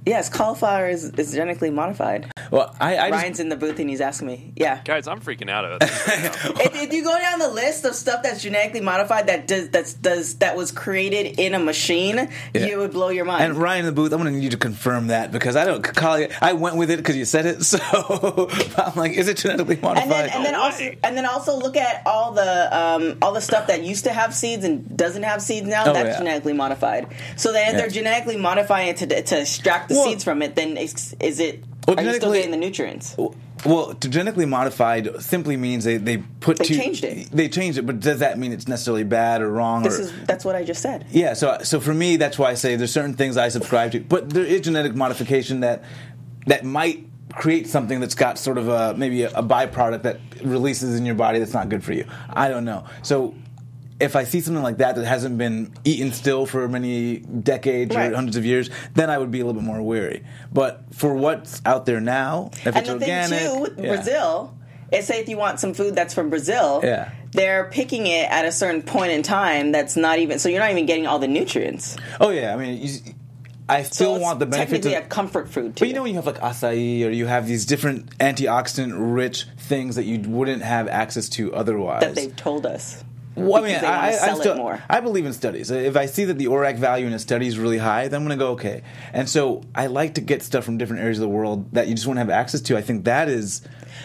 [0.09, 2.31] Yes, cauliflower is, is genetically modified.
[2.51, 4.53] Well, I, I just, Ryan's in the booth and he's asking me.
[4.57, 4.81] Yeah.
[4.85, 5.83] Guys, I'm freaking out of it.
[6.67, 9.95] if, if you go down the list of stuff that's genetically modified that does that's
[9.95, 12.67] does that was created in a machine, Yeah.
[12.67, 13.45] you would blow your mind.
[13.45, 15.65] and Ryan in the booth, I'm going to need you to confirm that because I
[15.65, 16.33] don't call it.
[16.43, 17.57] I went with it because you said it.
[17.67, 17.79] So
[18.79, 20.03] I'm like, is it genetically modified?
[20.05, 20.99] and then, and then No also way.
[21.03, 24.35] and then also look at all the um, all the stuff that used to have
[24.35, 25.85] seeds and doesn't have seeds now.
[25.87, 26.19] Oh, that's yeah.
[26.19, 27.09] genetically modified.
[27.37, 27.79] So then, if Yeah.
[27.81, 31.41] they're genetically modifying it to to extract the Well- seeds from it, then is, is
[31.41, 31.65] it?
[31.87, 33.17] Well, are you still genetically- getting the nutrients?
[33.65, 37.31] Well, genetically modified simply means they, they put They two, changed it.
[37.33, 39.83] They changed it, but does that mean it's necessarily bad or wrong?
[39.83, 41.07] This or, is that's what I just said.
[41.11, 44.01] Yeah, so so for me, that's why I say there's certain things I subscribe to,
[44.01, 45.83] but there is genetic modification that
[46.47, 50.99] that might create something that's got sort of a maybe a, a byproduct that releases
[50.99, 52.05] in your body that's not good for you.
[52.31, 52.85] I don't know.
[53.03, 53.35] So
[53.99, 58.13] if I see something like that that hasn't been eaten still for many decades Right.
[58.13, 60.23] or hundreds of years, then I would be a little bit more wary.
[60.53, 63.95] But for what's out there now, if And it's the organic, thing too with yeah.
[63.95, 64.55] Brazil
[64.93, 67.11] is say if you want some food that's from Brazil, Yeah.
[67.33, 70.71] they're picking it at a certain point in time that's not even so you're not
[70.71, 71.97] even getting all the nutrients.
[72.21, 72.91] Oh yeah, I mean, you,
[73.69, 74.73] I So still it's want the benefits.
[74.85, 75.81] technically Of, a comfort food too.
[75.81, 79.47] But you know when you have like acai or you have these different antioxidant rich
[79.59, 82.03] things that you wouldn't have access to otherwise.
[82.03, 83.03] that they've told us.
[83.37, 84.83] Well, I mean, I, I, still, more.
[84.89, 85.71] I believe in studies.
[85.71, 88.27] If I see that the ORAC value in a study is really high, then I'm
[88.27, 88.83] going to go okay.
[89.13, 91.95] And so I like to get stuff from different areas of the world that you
[91.95, 92.77] just won't have access to.
[92.77, 93.61] I think that is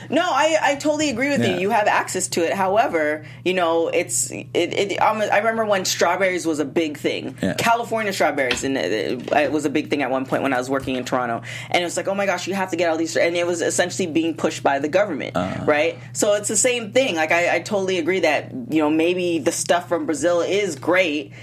[0.10, 1.56] No, I, I totally agree with Yeah.
[1.56, 1.60] you.
[1.62, 2.54] You have access to it.
[2.54, 4.49] However, you know, it's it.
[4.54, 7.38] it I remember when strawberries was a big thing.
[7.41, 7.54] Yeah.
[7.58, 10.69] California strawberries, and it, it was a big thing at one point when I was
[10.69, 11.41] working in Toronto.
[11.69, 13.45] And it was like, oh my gosh, you have to get all these, and it
[13.47, 15.65] was essentially being pushed by the government, Uh-huh.
[15.65, 15.97] right?
[16.13, 17.15] So it's the same thing.
[17.15, 21.34] Like I, I totally agree that you know maybe the stuff from Brazil is great.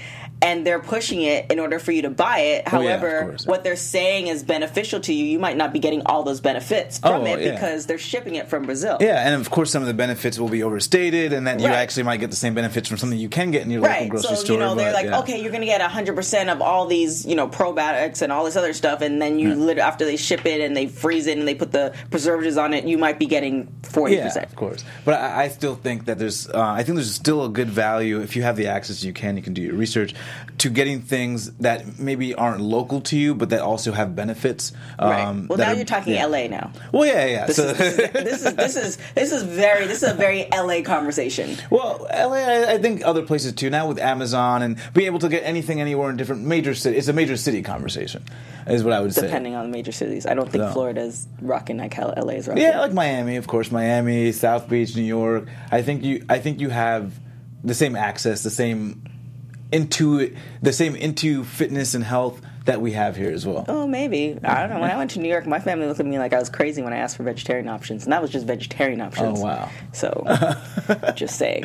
[0.41, 2.65] And they're pushing it in order for you to buy it.
[2.73, 5.25] Oh, yeah, of However, what they're saying is beneficial to you.
[5.25, 7.53] You might not be getting all those benefits from Oh, it yeah.
[7.55, 8.99] because they're shipping it from Brazil.
[9.01, 12.05] yeah, and of course some of the benefits will be overstated, and that you actually
[12.05, 14.09] might get the same benefits from something you can get in your local Right.
[14.09, 14.55] grocery So, store.
[14.55, 15.19] you know, they're but, like, yeah.
[15.21, 18.55] okay, you're going to get 100% of all these, you know, probiotics and all this
[18.57, 19.01] other stuff.
[19.01, 21.73] And then you, lit after they ship it and they freeze it and they put
[21.73, 24.11] the preservatives on it, you might be getting 40%.
[24.37, 24.85] Yeah, of course.
[25.05, 28.21] But I, I still think that there's, uh, I think there's still a good value
[28.21, 30.15] if you have the access you can, you can do your research
[30.59, 34.73] to getting things that maybe aren't local to you, but that also have benefits.
[34.99, 35.23] Right.
[35.23, 36.27] Um, well, now are- you're talking yeah.
[36.27, 36.73] LA now.
[36.93, 37.47] Well, yeah, yeah.
[37.47, 40.15] This, so, is, this, is, this is this is this is very this is a
[40.15, 41.57] very LA conversation.
[41.71, 43.71] well, LA, I, I think other places too.
[43.71, 47.09] Now with Amazon and being able to get anything anywhere in different major cities, it's
[47.09, 48.25] a major city conversation,
[48.67, 49.23] is what I would say.
[49.23, 50.73] Depending on the major cities, I don't think No.
[50.73, 52.63] Florida's rocking like how LA is rocking.
[52.63, 55.49] Yeah, like Miami, of course, Miami, South Beach, New York.
[55.71, 57.13] I think you I think you have
[57.65, 59.03] the same access, the same
[59.73, 63.65] into the same into fitness and health that we have here as well.
[63.67, 64.39] Oh, maybe.
[64.45, 64.81] I don't know.
[64.81, 66.83] When I went to New York, my family looked at me like I was crazy
[66.83, 69.41] when I asked for vegetarian options, and that was just vegetarian options.
[69.41, 69.71] Oh, wow.
[69.95, 70.23] So,
[71.15, 71.65] just saying.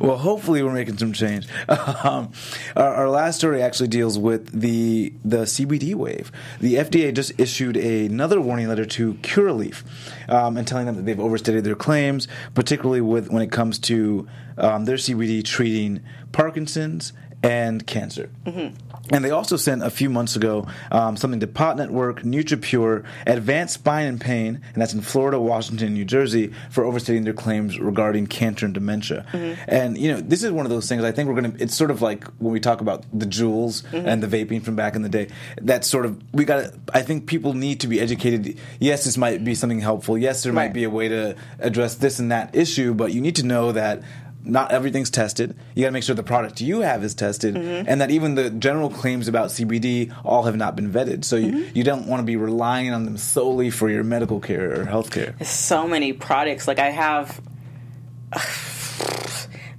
[0.00, 1.46] Well, hopefully we're making some change.
[2.02, 2.32] Um,
[2.76, 6.32] our, our last story actually deals with the the CBD wave.
[6.60, 9.82] The FDA just issued another warning letter to Curaleaf,
[10.28, 14.26] um, and telling them that they've overstated their claims, particularly with when it comes to
[14.56, 16.00] um, their CBD treating
[16.32, 18.30] Parkinson's and cancer.
[18.44, 18.76] Mm-hmm.
[19.12, 23.74] And they also sent a few months ago um, something to Pot Network, NutriPure, Advanced
[23.74, 28.26] Spine and Pain, and that's in Florida, Washington, New Jersey, for overstating their claims regarding
[28.26, 29.26] cancer and dementia.
[29.32, 29.62] Mm-hmm.
[29.66, 31.02] And you know, this is one of those things.
[31.02, 31.54] I think we're gonna.
[31.58, 34.06] It's sort of like when we talk about the Juuls mm-hmm.
[34.06, 35.28] and the vaping from back in the day.
[35.60, 36.72] That's sort of we got.
[36.94, 38.58] I think people need to be educated.
[38.78, 40.16] Yes, this might be something helpful.
[40.18, 43.36] Yes, there might be a way to address this and that issue, but you need
[43.36, 44.02] to know that
[44.44, 45.56] not everything's tested.
[45.74, 47.88] You got to make sure the product you have is tested, mm-hmm.
[47.88, 51.24] and that even the general claims about CBD all have not been vetted.
[51.24, 51.76] So you, mm-hmm.
[51.76, 55.10] you don't want to be relying on them solely for your medical care or health
[55.10, 55.34] care.
[55.44, 56.66] so many products.
[56.66, 57.40] Like I have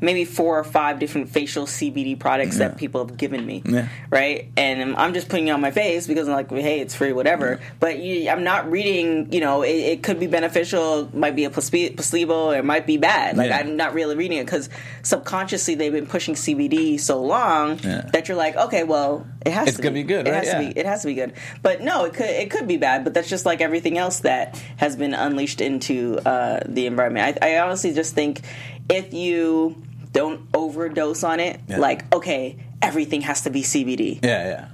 [0.01, 3.61] maybe four or five different facial CBD products that people have given me.
[3.63, 3.87] Yeah.
[4.09, 7.13] Right, and I'm just putting it on my face because I'm like, hey, it's free,
[7.13, 7.59] whatever.
[7.79, 9.31] But you, I'm not reading.
[9.31, 13.37] You know, it, it could be beneficial, might be a placebo, it might be bad.
[13.37, 13.59] Like Yeah.
[13.59, 14.69] I'm not really reading it because
[15.03, 18.01] subconsciously they've been pushing CBD so long Yeah.
[18.13, 20.43] that you're like, okay, well, it has It's to gonna be good, It right?
[20.43, 20.69] has to Yeah.
[20.73, 21.33] be it has to be good.
[21.61, 23.03] But no, it could it could be bad.
[23.03, 27.37] But that's just like everything else that has been unleashed into uh, the environment.
[27.41, 28.41] I, I honestly just think
[28.89, 29.81] if you
[30.13, 31.77] don't overdose on it, Yeah.
[31.79, 34.19] like okay, everything has to be CBD.
[34.23, 34.65] Yeah, yeah.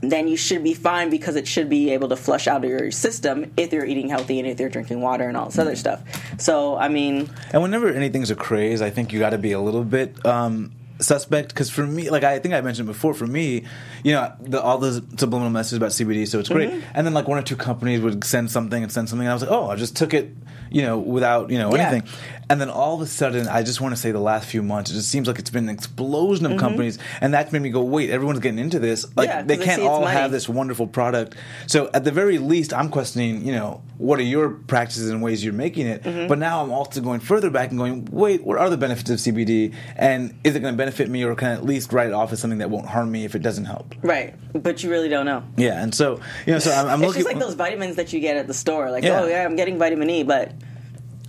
[0.00, 2.90] then you should be fine because it should be able to flush out of your
[2.92, 6.00] system if you're eating healthy and if you're drinking water and all this other stuff.
[6.40, 9.60] So, I mean, And whenever anything's a craze, I think you got to be a
[9.60, 11.48] little bit um, suspect.
[11.48, 13.64] Because for me, like I think I mentioned before, for me,
[14.04, 16.70] you know, the, all the subliminal messages about CBD, so it's great.
[16.70, 16.90] Mm-hmm.
[16.94, 19.34] And then like one or two companies would send something and send something, and I
[19.34, 20.30] was like, oh, I just took it,
[20.70, 21.88] you know, without you know Yeah.
[21.90, 22.08] anything.
[22.50, 24.90] And then all of a sudden, I just want to say the last few months,
[24.90, 27.82] it just seems like it's been an explosion of companies, and that's made me go,
[27.82, 29.04] wait, everyone's getting into this.
[29.16, 29.38] Like Mm-hmm.
[29.50, 30.12] Yeah, they can't all money.
[30.16, 31.36] have this wonderful product.
[31.66, 35.44] So at the very least, I'm questioning, you know, what are your practices and ways
[35.44, 36.02] you're making it?
[36.04, 36.28] Mm-hmm.
[36.28, 39.18] But now I'm also going further back and going, wait, what are the benefits of
[39.18, 39.74] CBD?
[39.96, 42.32] And is it going to benefit me, or can I at least write it off
[42.32, 43.94] as something that won't harm me if it doesn't help?
[44.02, 44.34] right.
[44.54, 45.44] But you really don't know.
[45.58, 47.22] Yeah, and so you know, so I'm, I'm It's looking.
[47.24, 48.90] just like those vitamins that you get at the store.
[48.90, 49.20] Like, Yeah.
[49.20, 50.52] oh, yeah, I'm getting vitamin E, but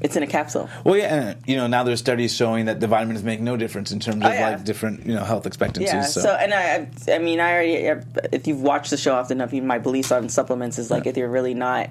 [0.01, 0.69] it's in a capsule.
[0.83, 3.91] well, yeah, and you know, now there's studies showing that the vitamins make no difference
[3.91, 4.49] in terms of Oh, yeah.
[4.51, 5.93] like different, you know, health expectancies.
[5.93, 6.01] Yeah.
[6.03, 6.21] so.
[6.21, 9.61] So, and I, I mean, I already, if you've watched the show often enough, you,
[9.61, 11.89] my beliefs on supplements is like if you're really not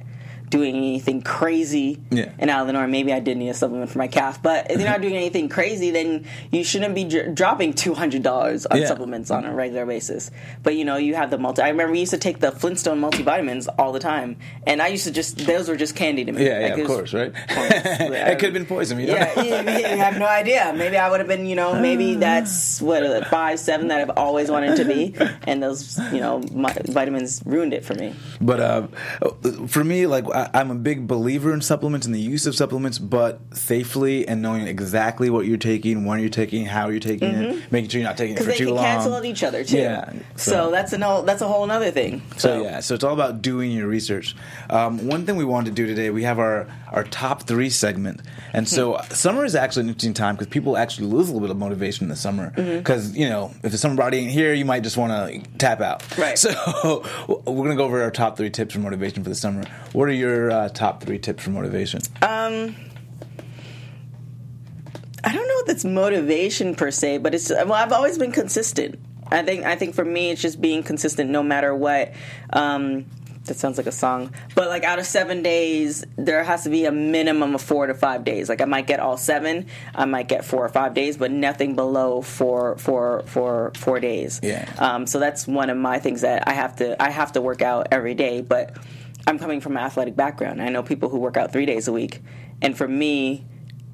[0.50, 2.30] doing anything crazy Yeah.
[2.38, 4.70] and out of the norm, maybe I did need a supplement for my calf, but
[4.70, 8.86] if you're not doing anything crazy, then you shouldn't be dr- dropping $200 on Yeah.
[8.86, 10.30] supplements on a regular basis.
[10.62, 13.00] But you know, you have the multi, I remember we used to take the Flintstone
[13.00, 16.44] multivitamins all the time, and I used to just, those were just candy to me.
[16.46, 17.32] yeah, yeah, of course, right?
[17.48, 18.98] it could have been poison.
[19.00, 19.14] You know?
[19.14, 20.72] yeah, you, have no idea.
[20.76, 24.50] Maybe I would have been, you know, maybe that's what five, seven that I've always
[24.50, 25.14] wanted to be,
[25.46, 28.14] and those, you know, my, vitamins ruined it for me.
[28.40, 28.86] But uh,
[29.66, 32.98] for me, like I, I'm a big believer in supplements and the use of supplements,
[32.98, 37.72] but safely and knowing exactly what you're taking, when you're taking, how you're taking it,
[37.72, 38.58] making sure you're not taking it Because for Mm-hmm.
[38.58, 38.84] they too can long.
[38.84, 39.78] cancel out each other too.
[39.78, 42.22] Yeah, So, so- that's an whole, that's a whole other thing.
[42.36, 44.36] So yeah, so it's all about doing your research.
[44.70, 48.22] Um, one thing we wanted to do today, we have our our top three segment,
[48.54, 49.12] and so Hmm.
[49.12, 52.04] summer is actually an interesting time because people actually lose a little bit of motivation
[52.04, 52.78] in the summer Mm-hmm.
[52.78, 55.80] because you know if the summer body ain't here, you might just want to tap
[55.80, 56.02] out.
[56.16, 56.38] Right.
[56.48, 59.64] So we're gonna go over our top three tips for motivation for the summer.
[59.92, 62.00] What are your uh, top three tips for motivation?
[62.22, 62.74] Um,
[65.24, 68.98] I don't know if that's motivation per se, but it's well, I've always been consistent.
[69.30, 72.12] I think I think for me, it's just being consistent no matter what.
[72.50, 73.06] Um,
[73.48, 76.84] that sounds like a song, but like out of seven days, there has to be
[76.84, 78.48] a minimum of four to five days.
[78.48, 81.74] Like I might get all seven, I might get four or five days, but nothing
[81.74, 84.40] below four, four, four, four days.
[84.42, 84.70] Yeah.
[84.78, 87.62] Um, so that's one of my things that I have to I have to work
[87.62, 88.76] out every day, but
[89.26, 90.62] I'm coming from an athletic background.
[90.62, 92.22] I know people who work out three days a week,
[92.62, 93.46] and for me,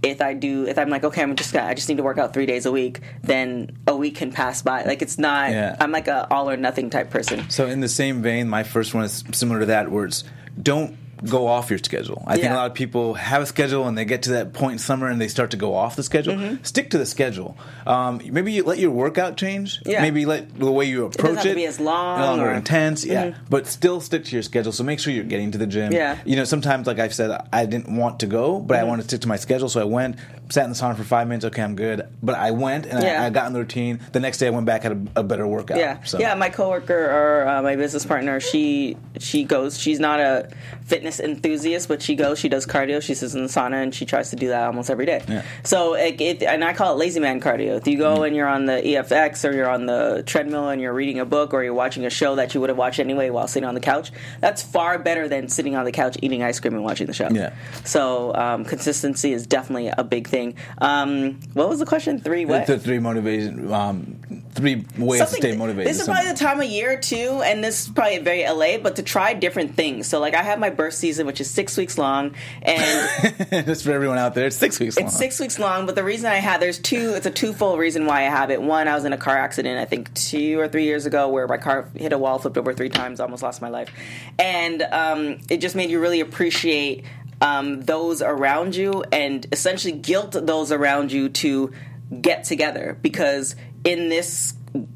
[0.03, 2.19] if I do, if I'm like, okay, I'm just gonna, I just need to work
[2.19, 4.85] out three days a week, then a week can pass by.
[4.85, 5.51] Like it's not.
[5.51, 5.77] Yeah.
[5.81, 7.49] I'm like a all or nothing type person.
[7.51, 10.25] So in the same vein, my first one is similar to that, where it's
[10.63, 10.97] don't
[11.29, 12.23] go off your schedule.
[12.27, 14.73] I think a lot of people have a schedule and they get to that point
[14.75, 16.35] in summer and they start to go off the schedule.
[16.35, 16.63] Mm-hmm.
[16.65, 17.57] Stick to the schedule.
[17.87, 19.81] Um, maybe you let your workout change.
[19.87, 20.03] Yeah.
[20.03, 22.57] Maybe let the way you approach it, have to be as long or- Mm-hmm.
[22.59, 23.05] intense.
[23.05, 24.73] Yeah, but still stick to your schedule.
[24.73, 25.93] So make sure you're getting to the gym.
[25.93, 26.17] Yeah.
[26.17, 26.29] Mm-hmm.
[26.29, 29.09] You know, sometimes like I've said, I didn't want to go, but I wanted to
[29.09, 30.17] stick to my schedule, so I went,
[30.51, 31.45] sat in the sauna for five minutes.
[31.47, 32.07] Okay, I'm good.
[32.23, 33.23] But I went and Yeah.
[33.23, 34.01] I, I got in the routine.
[34.13, 35.79] The next day, I went back had a, a better workout.
[35.79, 36.19] Yeah, So.
[36.19, 36.35] yeah.
[36.35, 39.79] My coworker or uh, my business partner, she she goes.
[39.79, 40.51] She's not a
[40.85, 42.39] fitness enthusiast, but she goes.
[42.39, 43.03] She does cardio.
[43.03, 45.23] She sits in the sauna and she tries to do that almost every day.
[45.29, 45.45] Yeah.
[45.63, 47.77] So it, it, and I call it lazy man cardio.
[47.77, 50.93] If you go and you're on the EFX or you're on the treadmill and you're
[50.93, 53.49] reading a book or you're watching a show that you would have watched anyway while
[53.49, 56.75] sitting on the couch, that's far better than sitting on the couch eating ice cream
[56.75, 57.29] and watching the show.
[57.31, 57.55] Yeah.
[57.85, 60.57] So um, consistency is definitely a big thing.
[60.79, 62.21] Um, what was the question?
[62.21, 62.67] Three what?
[62.67, 65.89] The three motivation, um, three ways to stay motivated.
[65.89, 68.97] This is probably the time of year too, and this is probably very LA, but
[68.97, 70.07] to try different things.
[70.07, 73.35] So, like, I have my birth season, which is six weeks long, and
[73.67, 75.07] Just for everyone out there, it's six weeks long.
[75.07, 75.87] it's six weeks long.
[75.87, 77.15] But the reason I had there's two.
[77.15, 78.63] It's a twofold reason why I have it.
[78.63, 81.47] One, I was in a car accident, I think two or three years ago, where
[81.49, 83.91] my car hit a wall, flipped over three times, almost lost my life,
[84.39, 87.05] and um, it just made you really appreciate
[87.41, 91.73] um, those around you, and essentially guilt those around you to
[92.21, 94.55] get together because in this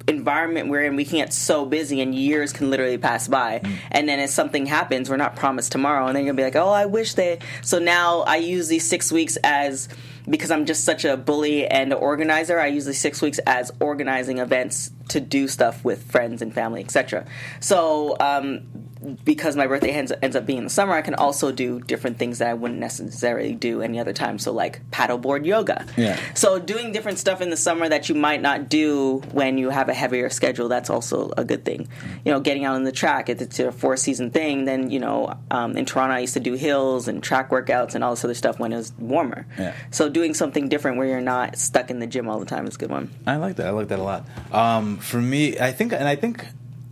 [0.09, 3.61] environment we're in we can get so busy and years can literally pass by.
[3.93, 6.57] And then if something happens we're not promised tomorrow and then you're gonna be like
[6.57, 9.89] oh i wish they so now i use these six weeks as
[10.29, 14.39] because i'm just such a bully and organizer i use these six weeks as organizing
[14.39, 17.25] events to do stuff with friends and family etc
[17.61, 18.88] so um,
[19.25, 22.19] because my birthday ends, ends up being in the summer, I can also do different
[22.19, 24.39] things that I wouldn't necessarily do any other time.
[24.39, 25.87] So, like paddleboard yoga.
[25.97, 26.19] Yeah.
[26.35, 29.89] So, doing different stuff in the summer that you might not do when you have
[29.89, 31.89] a heavier schedule, that's also a good thing.
[32.25, 35.01] You know, getting out on the track, if it's a four season thing, then, you
[35.01, 38.25] know, um, in Toronto, I used to do hills and track workouts and all this
[38.25, 39.47] other stuff when it was warmer.
[39.59, 39.75] Yeah.
[39.91, 42.77] So, doing something different where you're not stuck in the gym all the time is
[42.77, 43.11] a good one.
[43.27, 43.67] I like that.
[43.67, 44.27] I like that a lot.
[44.53, 46.45] Um, for me, I think, and I think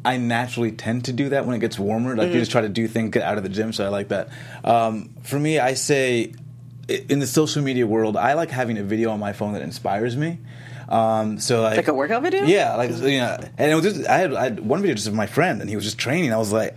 [0.06, 2.16] I naturally tend to do that when it gets warmer.
[2.16, 3.72] Like you just try to do things, get out of the gym.
[3.72, 4.28] So I like that.
[4.64, 6.32] Um, for me, I say
[6.88, 10.16] in the social media world, I like having a video on my phone that inspires
[10.16, 10.38] me.
[10.88, 12.44] Um, so like, Like a workout video?
[12.44, 15.08] Yeah, like you know, and it was just I had, I had one video just
[15.08, 16.32] of my friend, and he was just training.
[16.32, 16.76] I was like.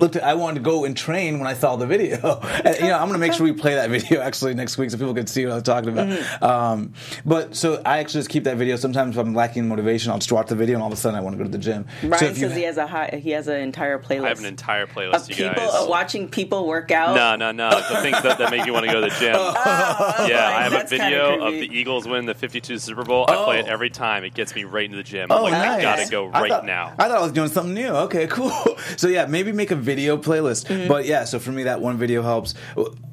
[0.00, 2.40] Looked, at, I wanted to go and train when I saw the video.
[2.64, 4.90] And, you know, I'm going to make sure we play that video actually next week
[4.90, 6.08] so people can see what I was talking about.
[6.08, 6.44] Mm-hmm.
[6.44, 6.92] Um,
[7.24, 8.76] but so I actually just keep that video.
[8.76, 11.18] Sometimes if I'm lacking motivation, I'll just watch the video, and all of a sudden
[11.18, 11.86] I want to go to the gym.
[12.02, 14.24] Ryan so if you says he has a high, he has an entire playlist.
[14.24, 15.74] I have an entire playlist, of you people guys.
[15.74, 17.14] uh, watching people work out.
[17.14, 17.70] No, no, no.
[17.70, 19.34] The things that, that make you want to go to the gym.
[19.34, 23.24] yeah, I have a video of the Eagles win the 52 Super Bowl.
[23.28, 23.72] I play it Oh.
[23.72, 24.24] every time.
[24.24, 25.28] It gets me right into the gym.
[25.30, 25.78] Oh, I'm like, nice.
[25.78, 26.94] I gotta go I right thought- now.
[26.98, 27.88] I thought I was doing something new.
[27.88, 28.50] Okay, cool.
[28.96, 30.66] So yeah, maybe make a video playlist.
[30.66, 30.88] Mm-hmm.
[30.88, 32.54] But yeah, so for me that one video helps.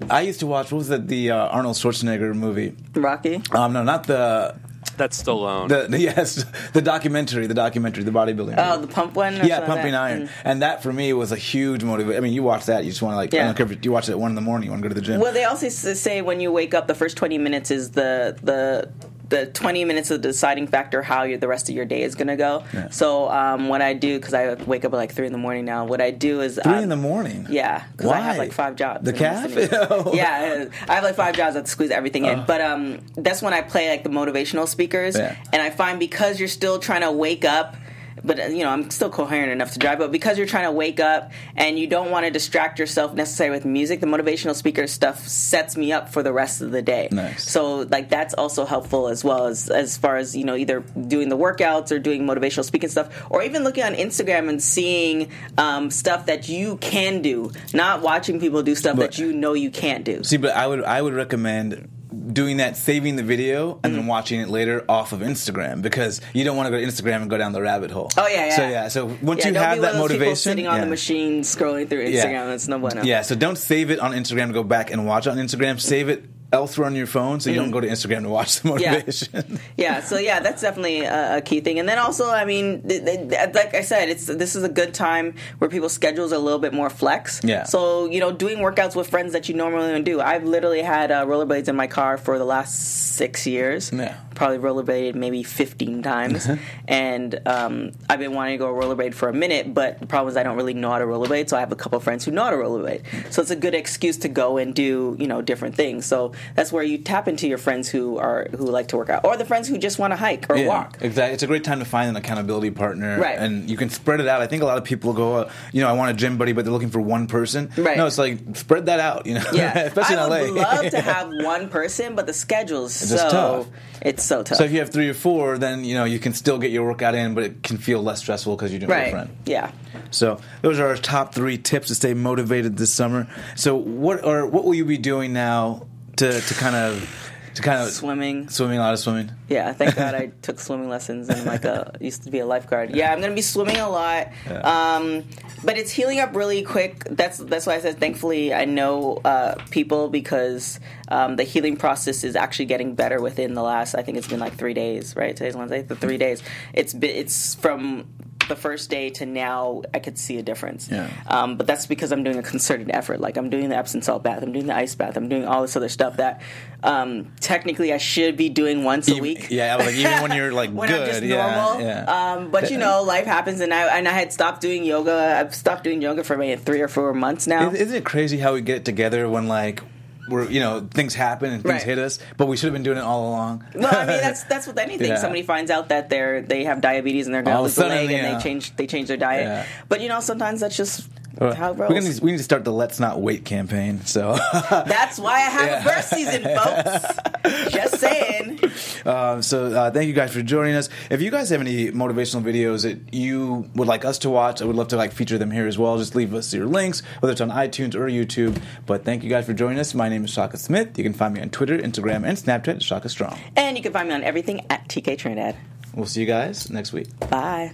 [0.09, 2.75] I used to watch what was it, the uh, Arnold Schwarzenegger movie?
[2.95, 3.41] Rocky.
[3.51, 4.55] Um, no, not the
[4.97, 5.67] That's Stallone.
[5.69, 8.55] the, the yes, the documentary, the documentary, the bodybuilding.
[8.57, 8.87] Oh, movie.
[8.87, 9.39] the pump one.
[9.41, 10.01] or yeah, pumping that?
[10.01, 10.29] iron, Mm.
[10.45, 12.17] and that for me was a huge motivation.
[12.17, 13.45] I mean, you watch that, you just want to like, I Yeah.
[13.45, 14.93] don't care if you watch it at one in the morning, you want to go
[14.93, 15.19] to the gym.
[15.19, 18.89] Well, they also say when you wake up, the first twenty minutes is the the
[19.29, 22.15] the 20 minutes of the deciding factor how your, the rest of your day is
[22.15, 22.63] going to go.
[22.73, 22.89] Yeah.
[22.89, 25.65] So um, what I do, because I wake up at like 3 in the morning
[25.65, 26.59] now, what I do is...
[26.63, 27.45] Three um, in the morning.
[27.49, 29.03] Yeah, because I have like five jobs.
[29.03, 29.51] The calf?
[30.13, 31.55] yeah, I have like five jobs.
[31.55, 32.45] I have to squeeze everything in.
[32.45, 35.35] But um, that's when I play like the motivational speakers, Yeah.
[35.51, 37.75] and I find because you're still trying to wake up.
[38.23, 39.99] But uh, you know, I'm still coherent enough to drive.
[39.99, 43.57] But because you're trying to wake up and you don't want to distract yourself necessarily
[43.57, 47.09] with music, the motivational speaker stuff sets me up for the rest of the day.
[47.11, 47.49] Nice.
[47.49, 51.29] So like that's also helpful as well as as far as you know either doing
[51.29, 55.91] the workouts or doing motivational speaking stuff or even looking on Instagram and seeing um,
[55.91, 59.69] stuff that you can do, not watching people do stuff But- that you know you
[59.71, 60.23] can't do.
[60.23, 61.89] See, but I would I would recommend
[62.33, 63.97] doing that, saving the video, and Mm.
[63.97, 67.21] then watching it later off of Instagram because you don't want to go to Instagram
[67.21, 68.09] and go down the rabbit hole.
[68.17, 68.55] Oh yeah, yeah.
[68.55, 70.81] So yeah, so once yeah, you have that motivation, sitting on yeah.
[70.83, 72.47] the machine scrolling through Instagram.
[72.47, 73.03] That's no bueno.
[73.03, 75.79] Yeah, so don't save it on Instagram go back and watch on Instagram.
[75.79, 78.69] Save it elsewhere on your phone so you don't go to Instagram to watch the
[78.69, 78.79] Mm.
[78.79, 78.91] Yeah.
[78.91, 79.59] motivation.
[79.77, 83.03] yeah so yeah that's definitely a, a key thing and then also i mean th-
[83.03, 86.39] th- like i said it's this is a good time where people's schedules are a
[86.39, 87.63] little bit more flex Yeah.
[87.63, 91.11] so you know doing workouts with friends that you normally don't do i've literally had
[91.11, 92.75] uh, rollerblades in my car for the last
[93.15, 94.15] six years Yeah.
[94.37, 96.47] Probably rollerbladed maybe 15 times
[96.87, 100.37] and um, i've been wanting to go rollerblade for a minute but the problem is
[100.37, 102.43] i don't really know how to rollerblade so i have a couple friends who know
[102.43, 103.01] how to rollerblade
[103.33, 106.71] so it's a good excuse to go and do you know different things so that's
[106.71, 109.45] where you tap into your friends who are who like to work out or the
[109.45, 111.33] friends who just want to hike or Yeah, walk Exactly.
[111.33, 113.19] It's a great time to find an accountability partner.
[113.19, 113.37] Right.
[113.37, 114.41] And you can spread it out.
[114.41, 116.51] I think a lot of people go, uh, you know, I want a gym buddy,
[116.53, 117.71] but they're looking for one person.
[117.77, 117.97] Right.
[117.97, 120.61] No, it's like spread that out, you know, yeah especially i in would LA.
[120.61, 123.67] love to have one person but the schedule's just so tough.
[124.01, 126.33] It's so tough so if you have three or four, then, you know, you can
[126.33, 128.95] still get your workout in, but it can feel less stressful because you're doing it
[128.95, 129.37] with a friend.
[129.45, 129.71] yeah
[130.11, 133.27] So those are our top three tips to stay motivated this summer.
[133.55, 137.26] So what are what will you be doing now to, to kind of
[137.57, 138.49] to kind of Swimming.
[138.49, 139.31] swimming a lot of swimming?
[139.49, 142.95] Yeah, thank God I took swimming lessons and like a used to be a lifeguard.
[142.95, 144.29] Yeah, I'm gonna be swimming a lot,
[144.63, 145.23] um,
[145.63, 147.03] but it's healing up really quick.
[147.09, 152.23] That's that's why I said thankfully I know uh, people because um, the healing process
[152.23, 153.95] is actually getting better within the last.
[153.95, 155.15] I think it's been like three days.
[155.15, 155.81] Right, today's Wednesday.
[155.81, 156.43] The three days.
[156.73, 158.07] It's been, it's from
[158.47, 159.83] the first day to now.
[159.93, 160.89] I could see a difference.
[160.89, 161.09] Yeah.
[161.27, 163.19] Um, but that's because I'm doing a concerted effort.
[163.19, 164.43] Like I'm doing the Epsom salt bath.
[164.43, 165.17] I'm doing the ice bath.
[165.17, 166.41] I'm doing all this other stuff that
[166.83, 169.49] um, technically I should be doing once a week.
[169.49, 171.81] yeah, like, even when you're, like, when I'm good, just yeah, normal.
[171.81, 172.33] yeah.
[172.33, 175.37] Um, but you know, life happens, and I and I had stopped doing yoga.
[175.39, 177.71] I've stopped doing yoga for maybe three or four months now.
[177.71, 179.81] Isn't it crazy how we get together when like
[180.27, 181.83] we're you know things happen and things Right.
[181.83, 183.63] hit us, but we should have been doing it all along.
[183.75, 185.09] well, I mean, that's that's with anything.
[185.09, 185.17] Yeah.
[185.17, 187.81] Somebody finds out that they're they have diabetes and they're going to All of a
[187.81, 188.37] lose a leg, and yeah.
[188.37, 189.43] they change they change their diet.
[189.45, 189.65] Yeah.
[189.89, 191.07] But you know, sometimes that's just
[191.39, 191.89] Uh, how it We're
[192.21, 194.01] we need to start the Let's Not Wait campaign.
[194.05, 194.37] So,
[194.71, 195.79] That's why I have Yeah.
[195.79, 197.19] a first season, folks.
[197.69, 198.59] just saying.
[199.05, 200.89] um, so uh, thank you guys for joining us.
[201.09, 204.65] If you guys have any motivational videos that you would like us to watch, I
[204.65, 205.97] would love to like feature them here as well.
[205.97, 208.61] Just leave us your links, whether it's on iTunes or YouTube.
[208.85, 209.93] But thank you guys for joining us.
[209.93, 210.97] My name is Shaka Smith.
[210.97, 213.37] You can find me on Twitter, Instagram, and Snapchat at Shaka Strong.
[213.55, 215.55] And you can find me on everything at TK Trinidad.
[215.95, 217.07] We'll see you guys next week.
[217.29, 217.73] Bye.